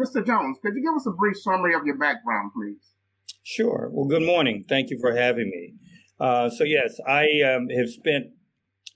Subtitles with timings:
[0.01, 0.27] Mr.
[0.27, 2.95] Jones, could you give us a brief summary of your background, please?
[3.43, 3.91] Sure.
[3.93, 4.65] Well, good morning.
[4.69, 5.75] Thank you for having me.
[6.19, 8.27] Uh, so, yes, I um, have spent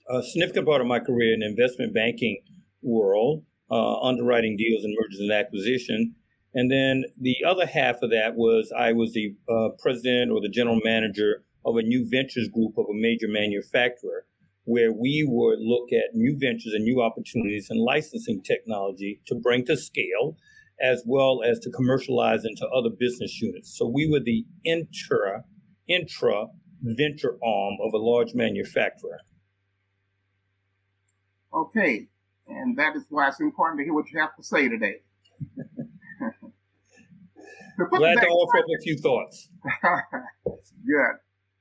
[0.09, 2.41] a significant part of my career in the investment banking
[2.81, 6.15] world, uh, underwriting deals and mergers and acquisition.
[6.53, 10.49] And then the other half of that was I was the uh, president or the
[10.49, 14.25] general manager of a new ventures group of a major manufacturer,
[14.63, 19.65] where we would look at new ventures and new opportunities and licensing technology to bring
[19.65, 20.35] to scale,
[20.81, 23.77] as well as to commercialize into other business units.
[23.77, 25.43] So we were the intra
[25.87, 26.47] intra
[26.81, 29.19] venture arm of a large manufacturer.
[31.53, 32.07] Okay,
[32.47, 35.01] and that is why it's important to hear what you have to say today.
[37.89, 39.49] Glad to offer up a few thoughts.
[40.85, 41.15] Good.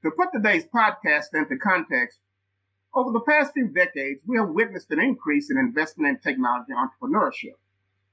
[0.05, 2.21] To put today's podcast into context,
[2.95, 7.59] over the past few decades, we have witnessed an increase in investment in technology entrepreneurship.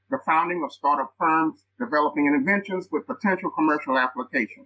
[0.10, 4.66] The founding of startup firms developing inventions with potential commercial application.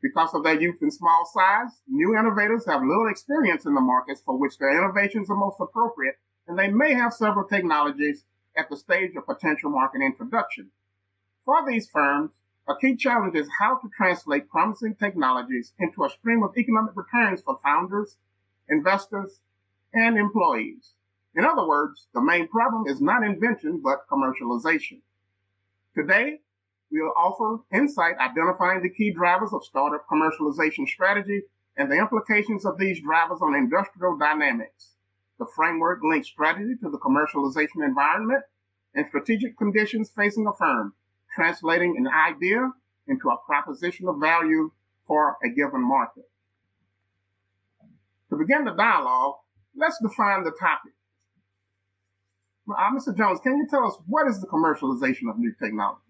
[0.00, 4.22] Because of their youth and small size, new innovators have little experience in the markets
[4.24, 6.14] for which their innovations are most appropriate,
[6.46, 8.24] and they may have several technologies
[8.56, 10.70] at the stage of potential market introduction.
[11.44, 12.30] For these firms,
[12.68, 17.40] a key challenge is how to translate promising technologies into a stream of economic returns
[17.40, 18.16] for founders,
[18.68, 19.40] investors,
[19.94, 20.94] and employees.
[21.36, 25.00] In other words, the main problem is not invention, but commercialization.
[25.94, 26.40] Today,
[26.90, 31.42] we'll offer insight identifying the key drivers of startup commercialization strategy
[31.76, 34.94] and the implications of these drivers on industrial dynamics.
[35.38, 38.42] The framework links strategy to the commercialization environment
[38.94, 40.94] and strategic conditions facing a firm
[41.36, 42.72] translating an idea
[43.06, 44.72] into a proposition of value
[45.06, 46.24] for a given market.
[48.30, 49.34] To begin the dialogue,
[49.76, 50.92] let's define the topic.
[52.68, 53.16] Uh, Mr.
[53.16, 56.00] Jones, can you tell us what is the commercialization of new technology?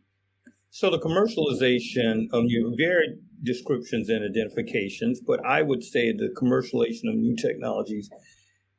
[0.71, 7.11] So the commercialization of new varied descriptions and identifications, but I would say the commercialization
[7.11, 8.09] of new technologies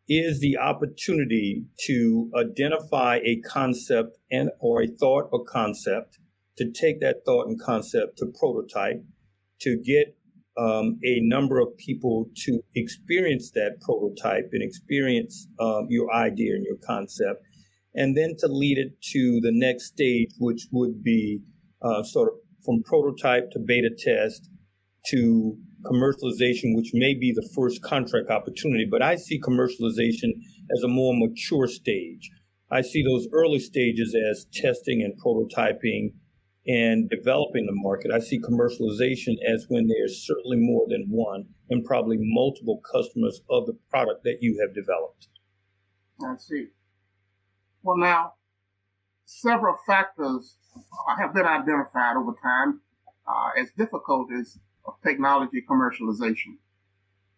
[0.10, 6.18] is the opportunity to identify a concept and or a thought or concept
[6.58, 9.04] to take that thought and concept to prototype,
[9.62, 10.16] to get
[10.58, 16.66] um, a number of people to experience that prototype and experience um, your idea and
[16.66, 17.44] your concept,
[17.94, 21.42] and then to lead it to the next stage, which would be
[21.82, 22.36] uh, sort of
[22.66, 24.50] from prototype to beta test
[25.08, 28.86] to commercialization, which may be the first contract opportunity.
[28.90, 30.32] But I see commercialization
[30.76, 32.30] as a more mature stage.
[32.70, 36.14] I see those early stages as testing and prototyping
[36.68, 38.12] and developing the market.
[38.12, 43.66] I see commercialization as when there's certainly more than one and probably multiple customers of
[43.66, 45.30] the product that you have developed.
[46.22, 46.68] I see.
[47.84, 48.34] Well, now,
[49.26, 50.58] several factors
[51.20, 52.82] have been identified over time
[53.28, 56.58] uh, as difficulties of technology commercialization.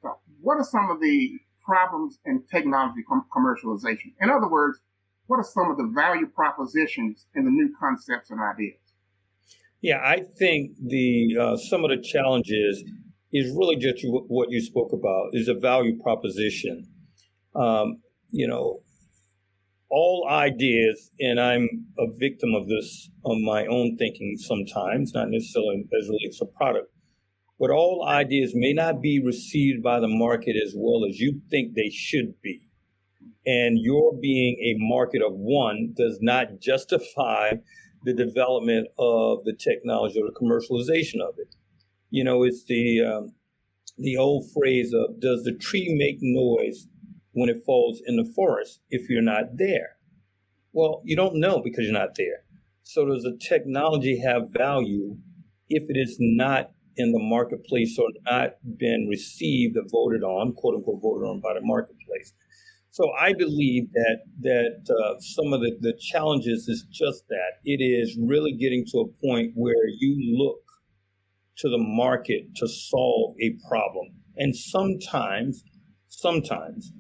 [0.01, 4.13] So what are some of the problems in technology com- commercialization?
[4.22, 4.79] In other words,
[5.28, 8.89] what are some of the value propositions in the new concepts and ideas?
[9.81, 12.84] Yeah, I think the uh, some of the challenges
[13.31, 16.87] is really just what you spoke about is a value proposition.
[17.55, 18.81] Um, you know,
[19.90, 25.85] all ideas, and I'm a victim of this on my own thinking sometimes, not necessarily
[25.97, 26.91] as relates to product,
[27.58, 31.73] but all ideas may not be received by the market as well as you think
[31.73, 32.67] they should be.
[33.46, 37.53] And your being a market of one does not justify
[38.03, 41.55] the development of the technology or the commercialization of it.
[42.09, 43.34] You know, it's the um,
[43.97, 46.87] the old phrase of "Does the tree make noise
[47.34, 49.97] when it falls in the forest if you're not there?
[50.72, 52.43] Well, you don't know because you're not there.
[52.84, 55.17] So does the technology have value
[55.69, 60.75] if it is not in the marketplace or not been received or voted on, quote
[60.75, 62.34] unquote, voted on by the marketplace?
[62.99, 67.81] So I believe that that uh, some of the, the challenges is just that it
[67.81, 70.59] is really getting to a point where you look
[71.59, 75.63] to the market to solve a problem, and sometimes,
[76.09, 76.91] sometimes,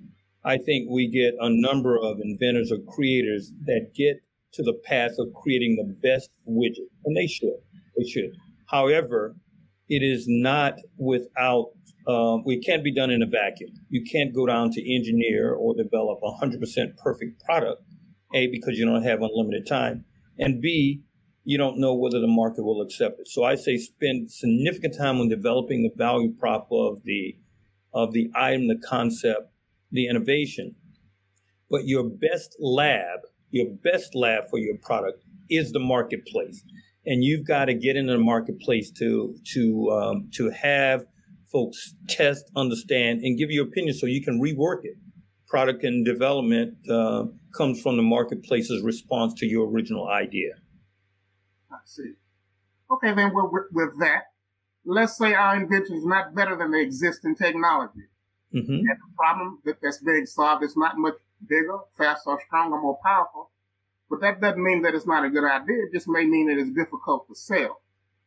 [0.45, 4.21] I think we get a number of inventors or creators that get
[4.53, 7.59] to the path of creating the best widget, and they should,
[7.97, 8.31] they should.
[8.69, 9.35] However,
[9.89, 11.71] it is not without
[12.07, 13.71] um, can't be done in a vacuum.
[13.89, 17.83] You can't go down to engineer or develop a 100% perfect product,
[18.33, 20.05] A, because you don't have unlimited time,
[20.37, 21.03] and B,
[21.43, 23.27] you don't know whether the market will accept it.
[23.27, 27.37] So I say spend significant time on developing the value prop of the
[27.91, 29.51] of the item, the concept,
[29.91, 30.75] the innovation.
[31.69, 36.63] But your best lab, your best lab for your product is the marketplace,
[37.09, 41.05] and you've got to get into the marketplace to to um, to have
[41.51, 44.95] folks test, understand, and give you opinion so you can rework it.
[45.47, 47.25] Product and development uh,
[47.57, 50.51] comes from the marketplace's response to your original idea.
[51.71, 52.13] I see.
[52.91, 54.25] Okay, then with, with that,
[54.85, 58.05] let's say our invention is not better than the existing technology.
[58.53, 58.71] Mm-hmm.
[58.71, 61.15] And the problem that, that's being solved is not much
[61.47, 63.49] bigger, faster, stronger, more powerful.
[64.09, 65.83] But that doesn't mean that it's not a good idea.
[65.85, 67.81] It just may mean that it's difficult to sell.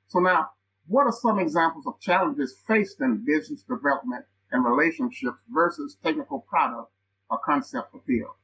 [0.08, 0.50] So now,
[0.86, 6.90] what are some examples of challenges faced in business development and relationships versus technical product
[7.30, 8.36] or concept appeal?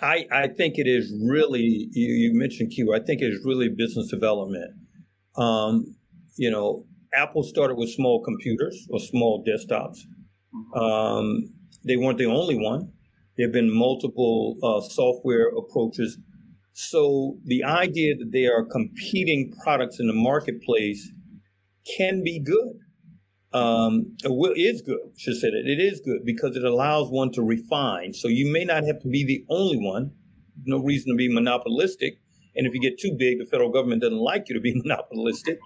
[0.00, 3.68] I, I think it is really, you, you mentioned Q, I think it is really
[3.68, 4.72] business development.
[5.36, 5.94] Um,
[6.36, 9.98] you know, Apple started with small computers or small desktops.
[10.54, 10.78] Mm-hmm.
[10.78, 11.52] Um,
[11.84, 12.92] they weren't the only one.
[13.36, 16.18] There have been multiple uh, software approaches.
[16.88, 21.12] So the idea that they are competing products in the marketplace
[21.96, 22.78] can be good.
[23.52, 24.16] Um,
[24.56, 28.14] is good, should say that it is good because it allows one to refine.
[28.14, 30.12] So you may not have to be the only one.
[30.64, 32.14] No reason to be monopolistic.
[32.56, 35.58] And if you get too big, the federal government doesn't like you to be monopolistic.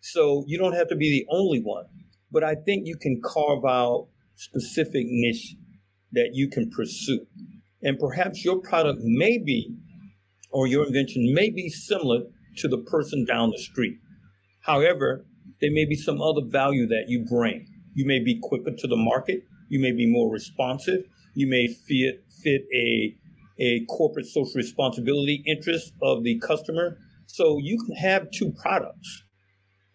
[0.00, 1.84] So you don't have to be the only one.
[2.32, 5.54] But I think you can carve out specific niche
[6.10, 7.24] that you can pursue.
[7.82, 9.76] And perhaps your product may be,
[10.50, 12.22] or your invention may be similar
[12.56, 13.98] to the person down the street.
[14.62, 15.26] However,
[15.60, 17.66] there may be some other value that you bring.
[17.94, 19.42] You may be quicker to the market.
[19.68, 21.04] You may be more responsive.
[21.34, 23.14] You may fit, fit a,
[23.58, 26.98] a corporate social responsibility interest of the customer.
[27.26, 29.22] So you can have two products.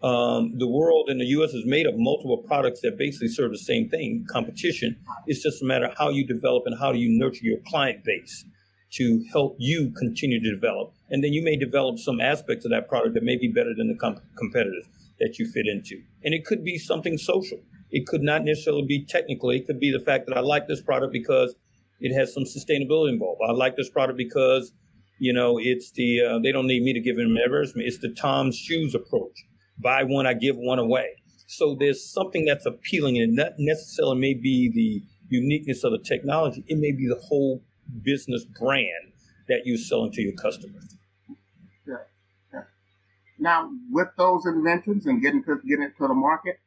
[0.03, 1.51] Um, the world in the U.S.
[1.51, 4.97] is made of multiple products that basically serve the same thing, competition.
[5.27, 8.03] It's just a matter of how you develop and how do you nurture your client
[8.03, 8.45] base
[8.91, 10.93] to help you continue to develop.
[11.09, 13.87] And then you may develop some aspects of that product that may be better than
[13.87, 14.85] the comp- competitors
[15.19, 16.01] that you fit into.
[16.23, 17.59] And it could be something social.
[17.89, 19.57] It could not necessarily be technically.
[19.57, 21.55] It could be the fact that I like this product because
[21.99, 23.41] it has some sustainability involved.
[23.47, 24.73] I like this product because,
[25.19, 27.87] you know, it's the, uh, they don't need me to give them advertisement.
[27.87, 29.45] It's the Tom's Shoes approach.
[29.77, 31.07] Buy one, I give one away.
[31.47, 36.63] So there's something that's appealing and not necessarily may be the uniqueness of the technology.
[36.67, 37.61] It may be the whole
[38.03, 39.13] business brand
[39.47, 40.95] that you're selling to your customers.
[43.41, 46.59] Now, with those inventions and getting to, getting it to the market,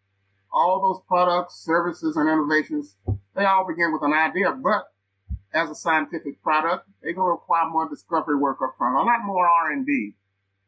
[0.52, 2.96] all those products, services, and innovations,
[3.36, 4.90] they all begin with an idea, but
[5.54, 9.24] as a scientific product, they're going to require more discovery work up front, a lot
[9.24, 10.14] more R&D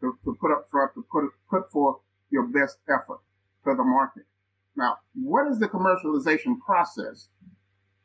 [0.01, 1.97] to, to put up front, to put, put forth
[2.31, 3.19] your best effort
[3.65, 4.23] to the market.
[4.77, 7.29] Now, what is the commercialization process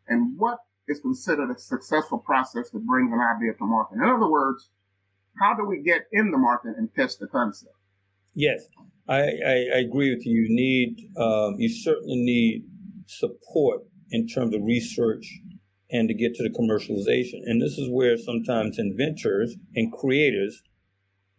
[0.08, 0.58] and what
[0.88, 3.96] is considered a successful process that brings an idea to market?
[3.96, 4.70] In other words,
[5.40, 7.76] how do we get in the market and test the concept?
[8.34, 8.66] Yes,
[9.08, 10.42] I, I, I agree with you.
[10.42, 12.66] You need, um, you certainly need
[13.08, 15.40] support in terms of research
[15.90, 17.42] and to get to the commercialization.
[17.46, 20.64] And this is where sometimes inventors and creators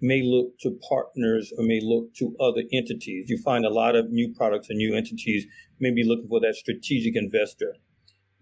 [0.01, 3.31] may look to partners or may look to other entities.
[3.31, 5.47] You find a lot of new products and new entities
[5.79, 7.77] may be looking for that strategic investor.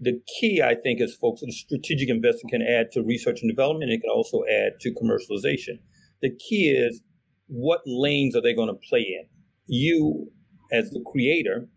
[0.00, 3.90] The key, I think, is folks, the strategic investor can add to research and development.
[3.90, 5.80] It can also add to commercialization.
[6.22, 7.02] The key is
[7.48, 9.26] what lanes are they going to play in?
[9.66, 10.30] You,
[10.72, 11.68] as the creator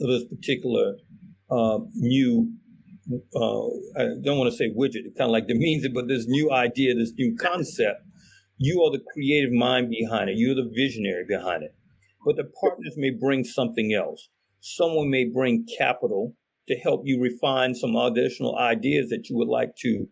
[0.00, 0.96] of this particular
[1.50, 2.52] uh, new,
[3.36, 3.66] uh,
[3.96, 6.50] I don't want to say widget, it kind of like demeans it, but this new
[6.50, 8.02] idea, this new concept,
[8.58, 10.36] you are the creative mind behind it.
[10.36, 11.74] You're the visionary behind it.
[12.24, 14.28] But the partners may bring something else.
[14.60, 16.34] Someone may bring capital
[16.68, 20.08] to help you refine some additional ideas that you would like to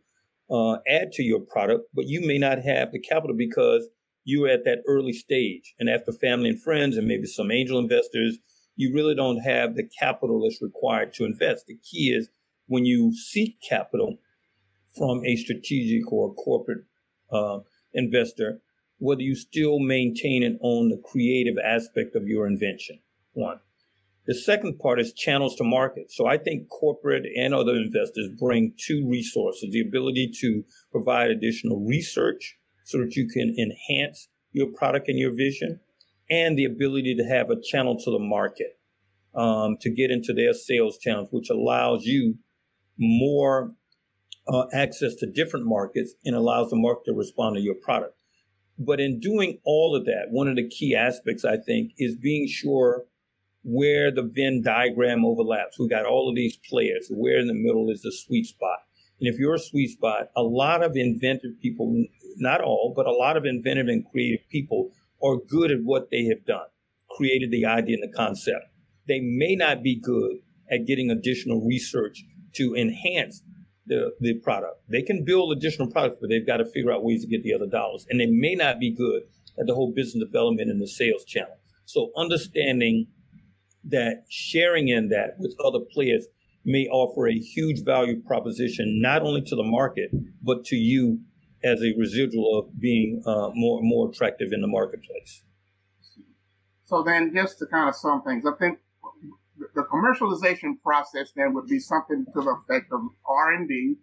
[0.51, 3.89] uh, add to your product, but you may not have the capital because
[4.25, 5.75] you're at that early stage.
[5.79, 8.39] And after family and friends and maybe some angel investors,
[8.77, 11.67] you really don't have the capital that's required to invest.
[11.67, 12.29] The key is
[12.67, 14.19] when you seek capital
[14.97, 16.85] from a strategic or a corporate
[17.31, 17.59] uh,
[17.93, 18.61] investor,
[18.99, 23.01] whether you still maintain and own the creative aspect of your invention.
[23.33, 23.61] One.
[24.31, 26.13] The second part is channels to market.
[26.13, 31.85] So I think corporate and other investors bring two resources the ability to provide additional
[31.85, 35.81] research so that you can enhance your product and your vision,
[36.31, 38.79] and the ability to have a channel to the market
[39.35, 42.39] um, to get into their sales channels, which allows you
[42.97, 43.73] more
[44.47, 48.15] uh, access to different markets and allows the market to respond to your product.
[48.79, 52.47] But in doing all of that, one of the key aspects, I think, is being
[52.47, 53.07] sure
[53.63, 55.79] where the Venn diagram overlaps.
[55.79, 57.09] We've got all of these players.
[57.11, 58.79] Where in the middle is the sweet spot?
[59.21, 63.13] And if you're a sweet spot, a lot of inventive people, not all, but a
[63.13, 66.67] lot of inventive and creative people are good at what they have done,
[67.11, 68.65] created the idea and the concept.
[69.07, 70.39] They may not be good
[70.71, 72.25] at getting additional research
[72.55, 73.43] to enhance
[73.87, 74.81] the, the product.
[74.89, 77.53] They can build additional products, but they've got to figure out ways to get the
[77.53, 78.07] other dollars.
[78.09, 79.25] And they may not be good
[79.59, 81.59] at the whole business development and the sales channel.
[81.85, 83.09] So understanding
[83.91, 86.27] that sharing in that with other players
[86.65, 90.11] may offer a huge value proposition, not only to the market,
[90.43, 91.21] but to you
[91.63, 95.43] as a residual of being uh, more more attractive in the marketplace.
[96.87, 98.79] So then, just to kind of sum things, I think
[99.75, 103.97] the commercialization process then would be something to the effect of R and D,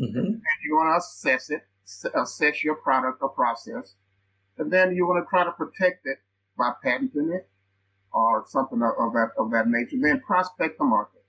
[0.00, 0.18] mm-hmm.
[0.18, 1.62] and you want to assess it,
[2.14, 3.94] assess your product or process,
[4.58, 6.18] and then you want to try to protect it
[6.56, 7.48] by patenting it
[8.18, 9.96] or something of, of that of that nature.
[10.00, 11.22] Then prospect the market,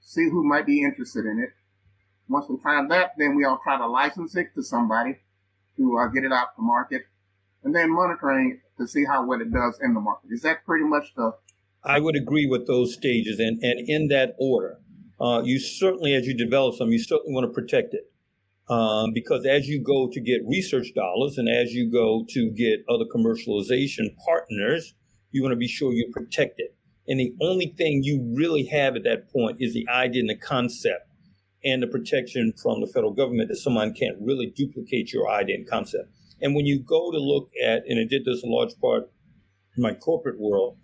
[0.00, 1.50] see who might be interested in it.
[2.28, 5.18] Once we find that, then we all try to license it to somebody
[5.76, 7.02] to uh, get it out to market,
[7.64, 10.28] and then monitoring to see how well it does in the market.
[10.30, 11.32] Is that pretty much the
[11.84, 14.78] I would agree with those stages, and, and in that order.
[15.20, 18.10] Uh, you certainly, as you develop some, you certainly want to protect it.
[18.68, 22.84] Um, because as you go to get research dollars and as you go to get
[22.88, 24.94] other commercialization partners,
[25.32, 26.74] you want to be sure you protect it.
[27.08, 30.36] And the only thing you really have at that point is the idea and the
[30.36, 31.08] concept
[31.64, 35.68] and the protection from the federal government that someone can't really duplicate your idea and
[35.68, 36.08] concept.
[36.40, 39.04] And when you go to look at, and I did this in large part
[39.76, 40.76] in my corporate world,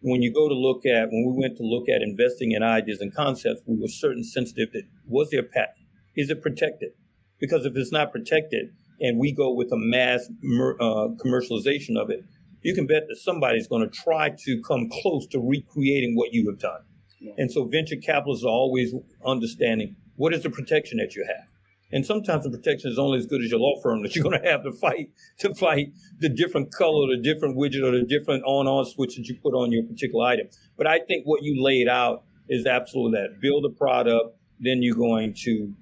[0.00, 3.00] when you go to look at, when we went to look at investing in ideas
[3.00, 5.86] and concepts, we were certain sensitive that was there a patent?
[6.16, 6.90] Is it protected?
[7.38, 12.24] Because if it's not protected and we go with a mass uh, commercialization of it,
[12.62, 16.48] you can bet that somebody's going to try to come close to recreating what you
[16.50, 16.80] have done.
[17.20, 17.32] Yeah.
[17.38, 21.46] And so venture capitalists are always understanding what is the protection that you have.
[21.94, 24.40] And sometimes the protection is only as good as your law firm that you're going
[24.40, 28.42] to have to fight to fight the different color, the different widget, or the different
[28.44, 30.48] on-on switch that you put on your particular item.
[30.78, 34.96] But I think what you laid out is absolutely that: build a product, then you're
[34.96, 35.74] going to,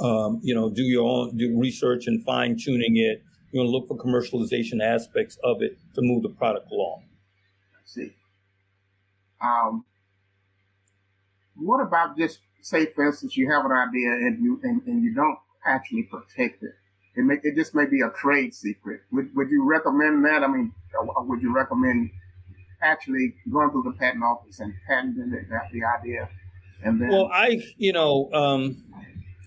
[0.00, 3.22] um, you know, do your own do research and fine tuning it.
[3.54, 7.04] You're going to look for commercialization aspects of it to move the product along.
[7.72, 8.12] I see.
[9.40, 9.84] Um,
[11.54, 15.14] what about just say, for instance, you have an idea and you and, and you
[15.14, 16.72] don't actually protect it.
[17.14, 19.02] It may, it just may be a trade secret.
[19.12, 20.42] Would would you recommend that?
[20.42, 22.10] I mean, would you recommend
[22.82, 26.28] actually going through the patent office and patenting the, the idea?
[26.82, 28.82] And then, well, I you know um,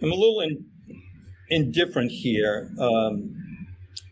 [0.01, 0.65] I'm a little in,
[1.49, 2.71] indifferent here.
[2.79, 3.43] Um,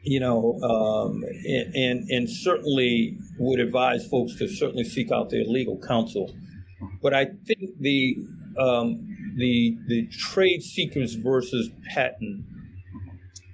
[0.05, 5.43] you know, um, and, and, and certainly would advise folks to certainly seek out their
[5.43, 6.31] legal counsel.
[7.01, 8.17] But I think the
[8.57, 12.45] um, the the trade secrets versus patent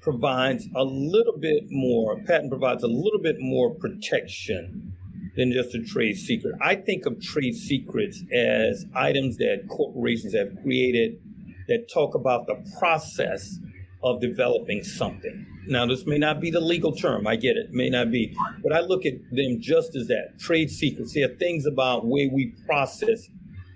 [0.01, 2.17] provides a little bit more.
[2.24, 4.93] Patent provides a little bit more protection
[5.36, 6.55] than just a trade secret.
[6.62, 11.20] I think of trade secrets as items that corporations have created
[11.67, 13.60] that talk about the process
[14.03, 15.46] of developing something.
[15.67, 18.74] Now, this may not be the legal term, I get it, may not be, but
[18.74, 21.13] I look at them just as that trade secrets.
[21.13, 23.29] They are things about way we process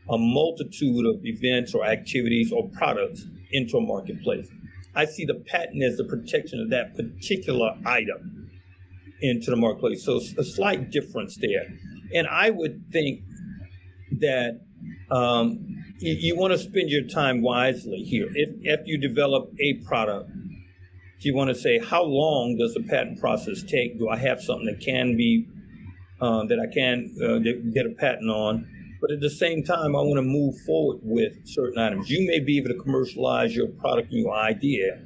[0.09, 4.47] a multitude of events or activities or products into a marketplace.
[4.95, 8.49] I see the patent as the protection of that particular item
[9.21, 10.05] into the marketplace.
[10.05, 11.67] So a slight difference there.
[12.13, 13.21] And I would think
[14.19, 14.64] that
[15.11, 18.27] um, you, want to spend your time wisely here.
[18.33, 22.83] If, if you develop a product, do you want to say, how long does the
[22.83, 23.99] patent process take?
[23.99, 25.47] Do I have something that can be,
[26.21, 27.39] uh, that I can uh,
[27.73, 28.67] get a patent on?
[28.99, 32.09] But at the same time, I want to move forward with certain items.
[32.09, 34.99] You may be able to commercialize your product and your idea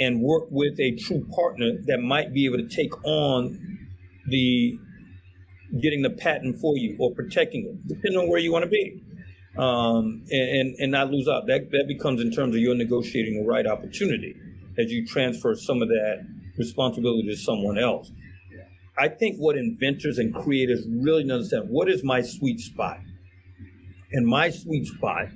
[0.00, 3.58] and work with a true partner that might be able to take on
[4.28, 4.78] the
[5.80, 9.02] getting the patent for you or protecting it, depending on where you want to be.
[9.58, 11.46] Um, and, and, not lose out.
[11.46, 14.36] That that becomes in terms of your negotiating the right opportunity
[14.78, 16.26] as you transfer some of that
[16.58, 18.10] responsibility to someone else.
[18.98, 22.98] I think what inventors and creators really understand what is my sweet spot?
[24.12, 25.26] And my sweet spot,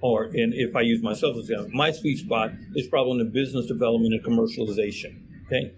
[0.00, 3.24] or and if I use myself as example, my sweet spot is probably in the
[3.24, 5.22] business development and commercialization.
[5.46, 5.72] Okay.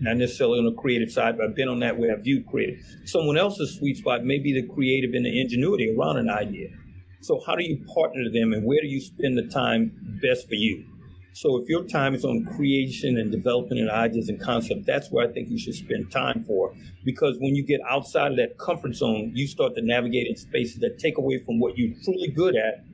[0.00, 2.84] Not necessarily on the creative side, but I've been on that where I view creative.
[3.04, 6.68] Someone else's sweet spot may be the creative and the ingenuity around an idea.
[7.22, 10.54] So how do you partner them and where do you spend the time best for
[10.54, 10.84] you?
[11.32, 15.28] So if your time is on creation and developing and ideas and concept, that's where
[15.28, 16.74] I think you should spend time for.
[17.04, 20.78] Because when you get outside of that comfort zone, you start to navigate in spaces
[20.78, 22.84] that take away from what you're truly good at.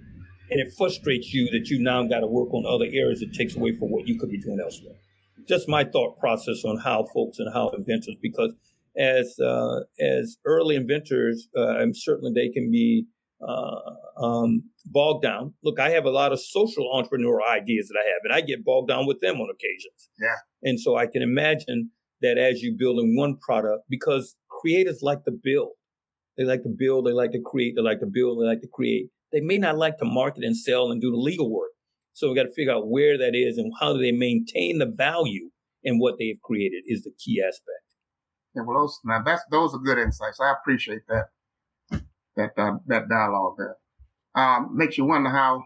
[0.50, 3.54] And it frustrates you that you now got to work on other areas that takes
[3.54, 4.96] away from what you could be doing elsewhere.
[5.48, 8.52] Just my thought process on how folks and how inventors, because
[8.96, 13.06] as uh, as early inventors, uh, and certainly they can be
[13.46, 15.54] uh, um, bogged down.
[15.64, 18.64] Look, I have a lot of social entrepreneurial ideas that I have, and I get
[18.64, 20.10] bogged down with them on occasions.
[20.20, 20.36] Yeah.
[20.62, 25.32] And so I can imagine that as you building one product, because creators like to
[25.32, 25.72] build,
[26.36, 28.68] they like to build, they like to create, they like to build, they like to
[28.72, 29.10] create.
[29.32, 31.70] They may not like to market and sell and do the legal work.
[32.12, 34.86] So we got to figure out where that is and how do they maintain the
[34.86, 35.50] value
[35.82, 37.82] in what they've created is the key aspect.
[38.54, 40.38] Yeah, well, those now that's those are good insights.
[40.40, 41.26] I appreciate that
[42.36, 43.76] that uh, that dialogue there.
[44.34, 45.64] Um, makes you wonder how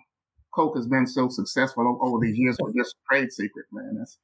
[0.55, 3.97] Coke has been so successful over these years with just trade secret, man.
[3.99, 4.19] That's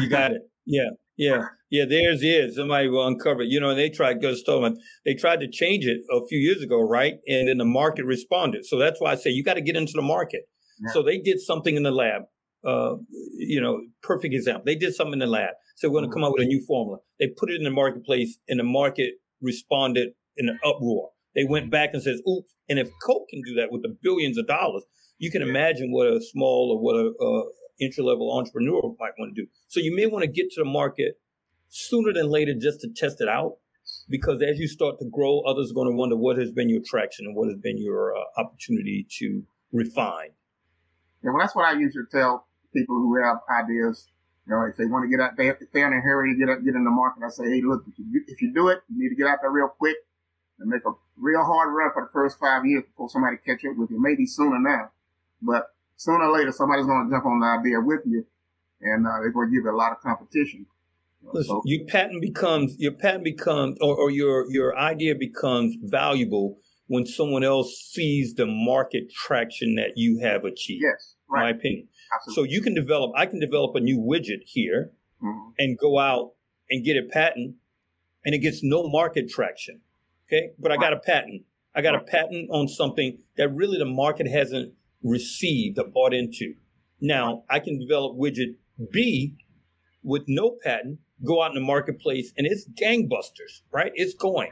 [0.00, 0.42] you got it.
[0.64, 1.84] Yeah, yeah, yeah.
[1.88, 3.48] There's is somebody will uncover it.
[3.48, 4.76] You know, they tried Gustoman.
[5.04, 7.14] They tried to change it a few years ago, right?
[7.26, 8.64] And then the market responded.
[8.64, 10.42] So that's why I say you got to get into the market.
[10.82, 10.92] Yeah.
[10.92, 12.22] So they did something in the lab.
[12.64, 12.94] Uh,
[13.36, 14.62] you know, perfect example.
[14.64, 15.54] They did something in the lab.
[15.76, 16.14] So we're going to mm-hmm.
[16.14, 16.98] come up with a new formula.
[17.18, 21.10] They put it in the marketplace, and the market responded in an uproar.
[21.34, 24.38] They went back and says, "Oops!" And if Coke can do that with the billions
[24.38, 24.84] of dollars,
[25.18, 27.44] you can imagine what a small or what a uh,
[27.80, 29.48] entry level entrepreneur might want to do.
[29.68, 31.14] So you may want to get to the market
[31.68, 33.56] sooner than later just to test it out,
[34.08, 36.82] because as you start to grow, others are going to wonder what has been your
[36.86, 39.42] traction and what has been your uh, opportunity to
[39.72, 40.30] refine.
[41.22, 44.08] Yeah, well, that's what I usually tell people who have ideas.
[44.46, 46.38] You know, if they want to get out, they, if they're in a hurry to
[46.38, 48.68] get up, get in the market, I say, hey, look, if you, if you do
[48.68, 49.96] it, you need to get out there real quick
[50.58, 53.76] and make a real hard run for the first five years before somebody catch up
[53.76, 54.02] with you.
[54.02, 54.90] Maybe sooner now,
[55.40, 58.26] but sooner or later somebody's going to jump on the idea with you,
[58.80, 60.66] and uh, they're going to give you a lot of competition.
[61.32, 66.58] Listen, so, your patent becomes your patent becomes or, or your your idea becomes valuable
[66.92, 70.82] when someone else sees the market traction that you have achieved.
[70.84, 71.44] Yes, right.
[71.44, 71.88] My opinion.
[72.14, 72.34] Absolutely.
[72.34, 73.12] So you can develop.
[73.16, 74.90] I can develop a new widget here
[75.24, 75.52] mm-hmm.
[75.58, 76.32] and go out
[76.68, 77.54] and get a patent,
[78.26, 79.80] and it gets no market traction.
[80.28, 80.50] Okay.
[80.58, 81.44] But I got a patent.
[81.74, 86.56] I got a patent on something that really the market hasn't received or bought into.
[87.00, 88.56] Now I can develop widget
[88.92, 89.36] B
[90.02, 93.92] with no patent, go out in the marketplace and it's gangbusters, right?
[93.94, 94.50] It's going.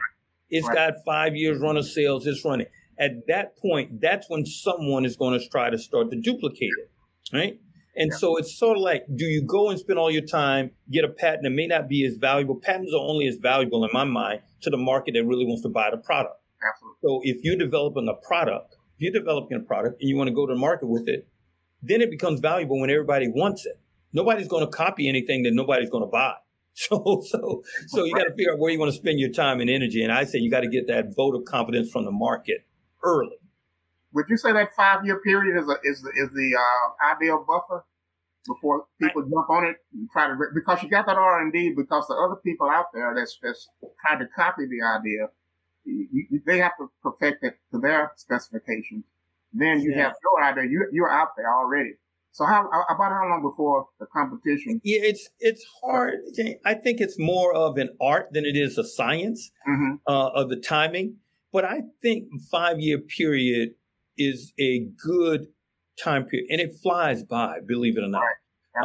[0.51, 0.75] It's right.
[0.75, 2.27] got five years run of sales.
[2.27, 2.67] It's running.
[2.99, 6.91] At that point, that's when someone is going to try to start to duplicate it,
[7.33, 7.59] right?
[7.95, 8.17] And yeah.
[8.17, 11.09] so it's sort of like, do you go and spend all your time, get a
[11.09, 12.55] patent that may not be as valuable?
[12.55, 15.69] Patents are only as valuable in my mind to the market that really wants to
[15.69, 16.35] buy the product.
[16.61, 16.97] Absolutely.
[17.01, 20.33] So if you're developing a product, if you're developing a product and you want to
[20.33, 21.27] go to the market with it,
[21.81, 23.79] then it becomes valuable when everybody wants it.
[24.13, 26.35] Nobody's going to copy anything that nobody's going to buy.
[26.89, 29.59] So, so, so you got to figure out where you want to spend your time
[29.59, 30.03] and energy.
[30.03, 32.65] And I say you got to get that vote of confidence from the market
[33.03, 33.41] early
[34.13, 37.43] would you say that five year period is a, is the, is the uh, ideal
[37.47, 37.85] buffer
[38.47, 41.73] before people jump on it and try to because you got that R and D
[41.75, 43.69] because the other people out there that's that's
[44.05, 45.27] trying to copy the idea,
[45.85, 49.05] you, you, they have to perfect it to their specifications.
[49.53, 50.05] Then you yeah.
[50.05, 50.63] have your idea.
[50.69, 51.93] You you're out there already.
[52.33, 54.79] So how about how long before the competition?
[54.83, 56.19] Yeah, it's it's hard.
[56.65, 59.95] I think it's more of an art than it is a science mm-hmm.
[60.07, 61.17] uh, of the timing.
[61.51, 63.71] But I think five year period
[64.17, 65.47] is a good
[66.01, 68.21] time period, and it flies by, believe it or not.
[68.21, 68.35] Right.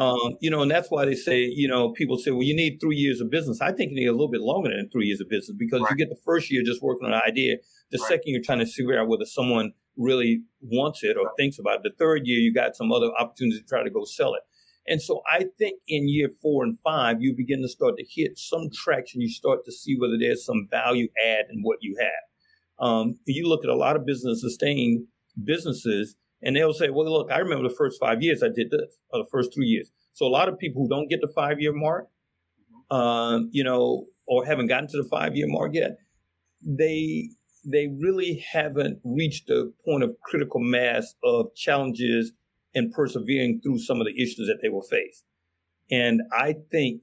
[0.01, 2.79] Um, you know, and that's why they say, you know, people say, well, you need
[2.81, 3.61] three years of business.
[3.61, 5.91] I think you need a little bit longer than three years of business because right.
[5.91, 7.59] you get the first year just working on an idea.
[7.93, 8.09] The right.
[8.09, 11.83] second you're trying to figure out whether someone really wants it or thinks about it.
[11.85, 14.43] The third year, you got some other opportunities to try to go sell it.
[14.89, 18.39] And so I think in year four and five, you begin to start to hit
[18.39, 19.21] some traction.
[19.21, 22.87] You start to see whether there's some value add in what you have.
[22.87, 25.07] Um, you look at a lot of business sustained
[25.43, 28.99] businesses, and they'll say, "Well, look, I remember the first five years I did this,
[29.11, 31.59] or the first three years." So a lot of people who don't get the five
[31.59, 32.09] year mark,
[32.91, 35.97] um, you know, or haven't gotten to the five year mark yet,
[36.63, 37.31] they
[37.67, 42.33] they really haven't reached a point of critical mass of challenges
[42.75, 45.25] and persevering through some of the issues that they will face.
[45.91, 47.03] And I think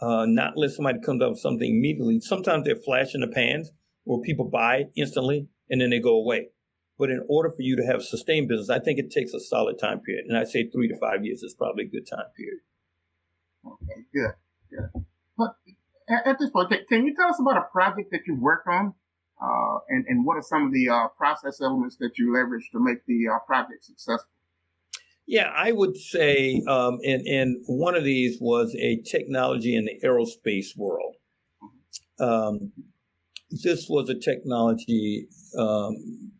[0.00, 2.20] uh, not let somebody comes up with something immediately.
[2.20, 3.70] Sometimes they're flash in the pans
[4.04, 6.48] where people buy it instantly and then they go away.
[6.98, 9.78] But in order for you to have sustained business, I think it takes a solid
[9.78, 10.26] time period.
[10.28, 12.60] And I say three to five years is probably a good time period.
[13.64, 14.34] Okay, good,
[14.70, 15.04] good.
[15.38, 15.56] But
[16.26, 18.94] at this point, can you tell us about a project that you worked on?
[19.40, 22.78] Uh, and, and what are some of the uh, process elements that you leverage to
[22.78, 24.28] make the uh, project successful?
[25.26, 30.00] Yeah, I would say, um, and, and one of these was a technology in the
[30.04, 31.14] aerospace world.
[32.18, 32.72] Um,
[33.50, 36.32] this was a technology, um,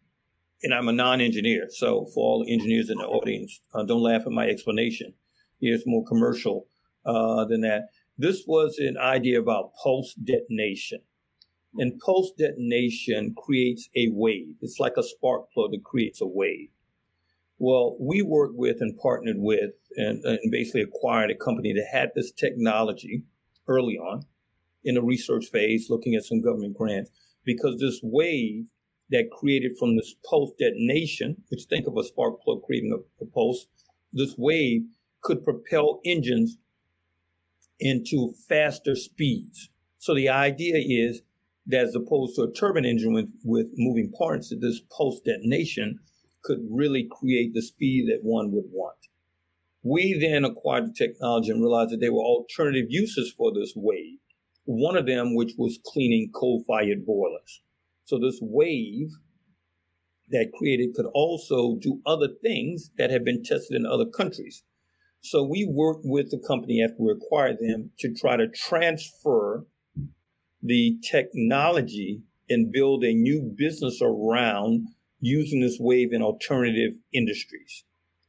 [0.62, 4.22] and I'm a non-engineer, so for all the engineers in the audience, uh, don't laugh
[4.22, 5.14] at my explanation.
[5.60, 6.66] It's more commercial
[7.06, 7.88] uh, than that.
[8.18, 11.00] This was an idea about pulse detonation.
[11.78, 14.56] And pulse detonation creates a wave.
[14.60, 16.68] It's like a spark plug that creates a wave.
[17.58, 22.10] Well, we worked with and partnered with and, and, basically acquired a company that had
[22.14, 23.22] this technology
[23.68, 24.22] early on
[24.84, 27.10] in the research phase, looking at some government grants,
[27.44, 28.66] because this wave
[29.10, 33.26] that created from this pulse detonation, which think of a spark plug creating a, a
[33.28, 33.66] pulse,
[34.12, 34.82] this wave
[35.20, 36.58] could propel engines
[37.78, 39.70] into faster speeds.
[39.98, 41.22] So the idea is
[41.70, 46.00] as opposed to a turbine engine with, with moving parts, that this pulse detonation
[46.42, 48.96] could really create the speed that one would want.
[49.82, 54.18] We then acquired the technology and realized that there were alternative uses for this wave.
[54.64, 57.62] One of them, which was cleaning coal fired boilers.
[58.04, 59.10] So this wave
[60.30, 64.62] that created could also do other things that have been tested in other countries.
[65.20, 69.66] So we worked with the company after we acquired them to try to transfer
[70.62, 74.88] the technology and build a new business around
[75.20, 77.84] using this wave in alternative industries,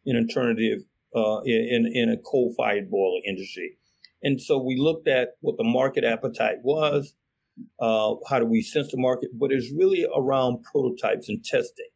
[0.06, 0.80] in alternative,
[1.16, 3.78] uh, in, in a coal fired boiler industry.
[4.22, 7.16] And so we looked at what the market appetite was,
[7.80, 11.90] uh, how do we sense the market, but it's really around prototypes and testing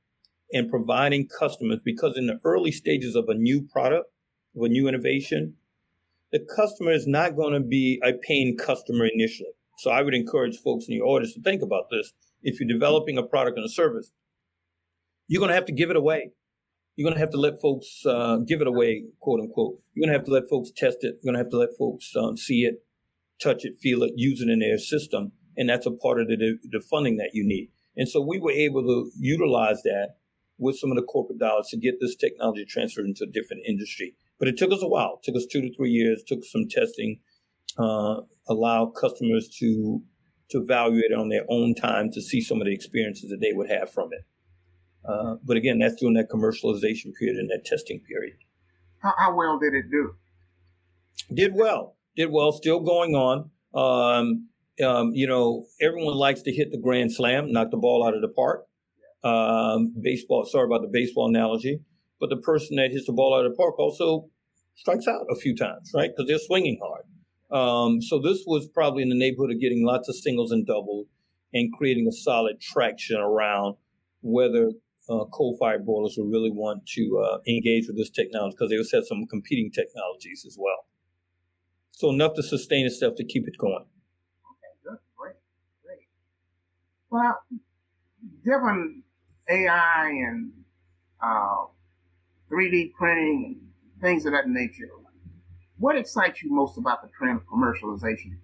[0.51, 4.11] and providing customers because in the early stages of a new product,
[4.55, 5.55] of a new innovation,
[6.31, 9.49] the customer is not going to be a paying customer initially.
[9.77, 12.13] So I would encourage folks in your audience to think about this.
[12.41, 14.11] If you're developing a product and a service,
[15.27, 16.31] you're going to have to give it away.
[16.95, 19.79] You're going to have to let folks uh, give it away, quote unquote.
[19.93, 21.19] You're going to have to let folks test it.
[21.21, 22.83] You're going to have to let folks um, see it,
[23.41, 25.31] touch it, feel it, use it in their system.
[25.55, 27.69] And that's a part of the, the funding that you need.
[27.95, 30.15] And so we were able to utilize that
[30.57, 34.15] with some of the corporate dollars to get this technology transferred into a different industry.
[34.39, 35.19] But it took us a while.
[35.21, 37.19] It took us two to three years, took some testing,
[37.77, 40.01] uh, allow customers to
[40.49, 43.51] to evaluate it on their own time to see some of the experiences that they
[43.51, 44.25] would have from it.
[45.07, 48.37] Uh, but again, that's during that commercialization period and that testing period.
[48.99, 50.15] How, how, well did it do?
[51.33, 51.95] Did well.
[52.15, 52.51] Did well.
[52.51, 53.51] Still going on.
[53.73, 54.47] Um,
[54.83, 58.21] um, you know, everyone likes to hit the grand slam, knock the ball out of
[58.21, 58.65] the park.
[59.23, 60.45] Um, baseball.
[60.45, 61.81] Sorry about the baseball analogy,
[62.19, 64.29] but the person that hits the ball out of the park also
[64.75, 66.11] strikes out a few times, right?
[66.15, 67.03] Because they're swinging hard.
[67.49, 71.07] Um, so this was probably in the neighborhood of getting lots of singles and doubles
[71.53, 73.75] and creating a solid traction around
[74.21, 74.71] whether
[75.09, 78.97] uh, coal-fired boilers would really want to uh, engage with this technology because they also
[78.97, 80.85] had some competing technologies as well.
[81.91, 83.85] So enough to sustain itself to keep it going.
[83.85, 85.35] Okay, great,
[85.83, 86.07] great.
[87.09, 87.39] Well,
[88.43, 89.03] given
[89.49, 90.51] AI and
[91.23, 91.65] uh,
[92.51, 93.61] 3D printing
[93.93, 94.89] and things of that nature,
[95.79, 98.37] what excites you most about the trend of commercialization?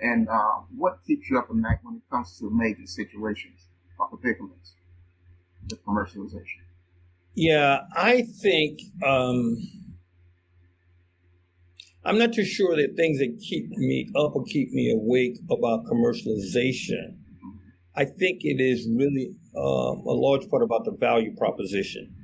[0.00, 3.66] And uh, what keeps you up at night when it comes to major situations
[3.98, 4.74] or predicaments?
[5.68, 6.62] the commercialization?
[7.34, 9.56] Yeah, I think um,
[12.04, 15.84] I'm not too sure that things that keep me up or keep me awake about
[15.84, 17.16] commercialization.
[17.94, 22.14] I think it is really um, a large part about the value proposition.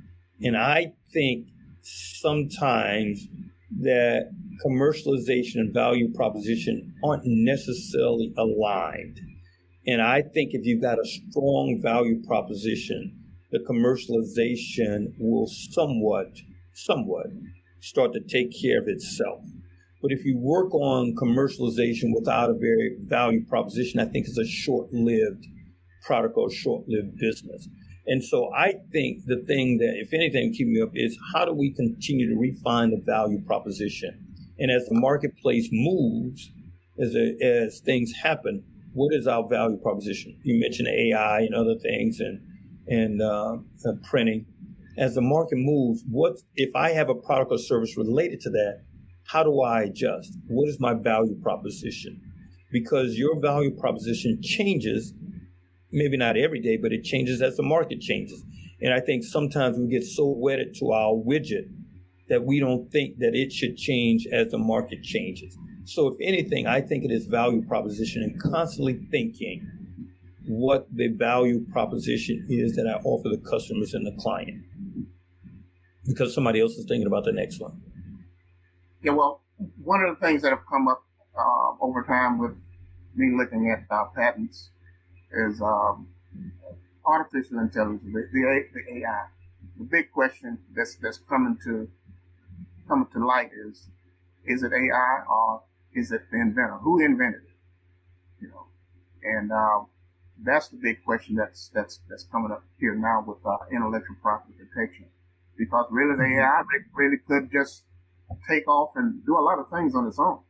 [0.41, 1.49] And I think
[1.83, 3.27] sometimes
[3.81, 4.31] that
[4.65, 9.21] commercialization and value proposition aren't necessarily aligned.
[9.87, 13.19] And I think if you've got a strong value proposition,
[13.51, 16.39] the commercialization will somewhat,
[16.73, 17.27] somewhat
[17.81, 19.45] start to take care of itself.
[20.01, 24.47] But if you work on commercialization without a very value proposition, I think it's a
[24.47, 25.47] short lived
[26.05, 27.69] product or short lived business.
[28.07, 31.55] And so I think the thing that, if anything, keep me up is how do
[31.55, 34.24] we continue to refine the value proposition?
[34.59, 36.51] And as the marketplace moves,
[37.01, 40.39] as, a, as things happen, what is our value proposition?
[40.43, 42.41] You mentioned AI and other things and,
[42.87, 44.47] and uh, uh, printing.
[44.97, 48.85] As the market moves, what if I have a product or service related to that?
[49.27, 50.39] How do I adjust?
[50.47, 52.21] What is my value proposition?
[52.71, 55.13] Because your value proposition changes
[55.95, 58.45] maybe not every day, but it changes as the market changes.
[58.83, 61.71] And I think sometimes we get so wedded to our widget
[62.29, 65.57] that we don't think that it should change as the market changes.
[65.85, 69.69] So, if anything, I think it is value proposition and constantly thinking
[70.47, 74.65] what the value proposition is that I offer the customers and the client
[76.07, 77.81] because somebody else is thinking about the next one.
[79.03, 79.41] Yeah, well,
[79.83, 81.03] one of the things that have come up
[81.39, 82.53] uh, over time with
[83.15, 84.71] me looking at uh, patents
[85.33, 86.09] is um,
[87.05, 89.27] artificial intelligence, the, the, AI.
[89.79, 91.89] The big question that's that's coming to
[92.89, 93.89] coming to light is
[94.47, 95.63] is it AI or
[95.95, 96.79] is it the inventor?
[96.83, 98.43] Who invented it?
[98.43, 98.67] You know,
[99.23, 99.87] and um,
[100.43, 104.55] that's the big question that's that's that's coming up here now with uh, intellectual property
[104.59, 105.07] protection,
[105.57, 106.41] because really the mm-hmm.
[106.41, 106.63] AI
[106.95, 107.85] really could just
[108.49, 110.41] take off and do a lot of things on its own.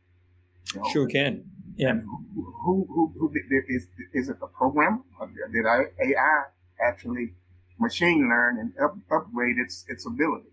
[0.73, 0.89] You know?
[0.91, 1.45] Sure can.
[1.77, 1.93] Yeah.
[1.93, 5.03] Who, who, who, who did, is, is it the program?
[5.51, 6.43] Did AI
[6.79, 7.33] actually
[7.79, 10.47] machine learn and up, upgrade its, its ability?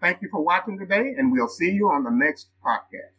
[0.02, 3.12] Thank you for watching today, and we'll see you on the next podcast.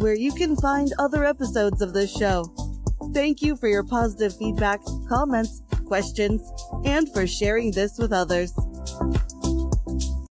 [0.00, 2.44] where you can find other episodes of this show.
[3.12, 6.40] Thank you for your positive feedback, comments, questions,
[6.84, 8.52] and for sharing this with others.